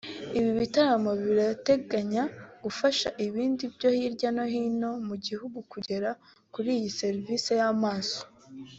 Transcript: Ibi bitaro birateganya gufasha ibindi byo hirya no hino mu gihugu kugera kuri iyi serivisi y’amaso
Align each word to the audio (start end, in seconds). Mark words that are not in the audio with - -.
Ibi 0.37 0.51
bitaro 0.59 1.09
birateganya 1.25 2.23
gufasha 2.63 3.09
ibindi 3.25 3.63
byo 3.75 3.89
hirya 3.95 4.29
no 4.35 4.45
hino 4.53 4.89
mu 5.07 5.15
gihugu 5.25 5.57
kugera 5.71 6.09
kuri 6.53 6.69
iyi 6.77 6.89
serivisi 6.99 7.51
y’amaso 7.59 8.21